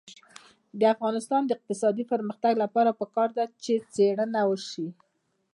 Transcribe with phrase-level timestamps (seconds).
[0.79, 4.87] د افغانستان د اقتصادي پرمختګ لپاره پکار ده چې څېړنه وشي.